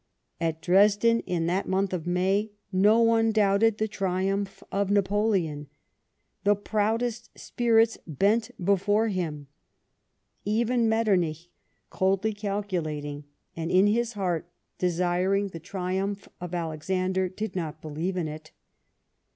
[0.39, 5.67] At Dresden, in that month of May, no one doubted the triumph of Napoleon.
[6.43, 9.45] The proudest spirits bent before him.
[10.43, 11.49] Even Metternich,
[11.91, 13.25] coldly calcu lating,
[13.55, 18.49] and in his heart desiring the triumph of Alexander, did not believe in it.